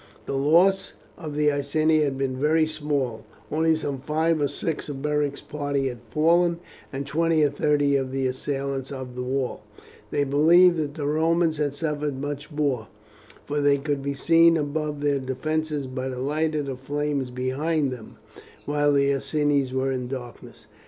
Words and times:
The 0.25 0.35
loss 0.35 0.93
of 1.15 1.35
the 1.35 1.51
Iceni 1.51 1.99
had 1.99 2.17
been 2.17 2.35
very 2.35 2.65
small, 2.65 3.23
only 3.51 3.75
some 3.75 3.99
five 3.99 4.41
or 4.41 4.47
six 4.47 4.89
of 4.89 5.03
Beric's 5.03 5.41
party 5.43 5.89
had 5.89 6.01
fallen, 6.07 6.57
and 6.91 7.05
twenty 7.05 7.43
or 7.43 7.51
thirty 7.51 7.95
of 7.97 8.11
the 8.11 8.25
assailants 8.25 8.91
of 8.91 9.15
the 9.15 9.21
wall; 9.21 9.61
they 10.09 10.23
believed 10.23 10.77
that 10.77 10.95
the 10.95 11.05
Romans 11.05 11.57
had 11.57 11.75
suffered 11.75 12.19
much 12.19 12.49
more, 12.51 12.87
for 13.45 13.61
they 13.61 13.77
could 13.77 14.01
be 14.01 14.15
seen 14.15 14.57
above 14.57 15.01
their 15.01 15.19
defences 15.19 15.85
by 15.85 16.07
the 16.07 16.17
light 16.19 16.55
of 16.55 16.65
the 16.65 16.75
flames 16.75 17.29
behind 17.29 17.91
them, 17.91 18.17
while 18.65 18.91
the 18.91 19.13
Iceni 19.13 19.71
were 19.71 19.91
in 19.91 20.07
darkness. 20.07 20.65